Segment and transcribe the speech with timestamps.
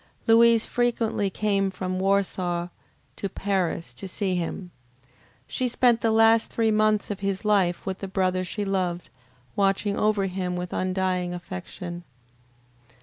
[0.25, 2.69] Louise frequently came from Warsaw
[3.15, 4.71] to Paris to see him.
[5.45, 9.11] She spent the last three months of his life with the brother she loved,
[9.55, 12.03] watching over him with undying affection.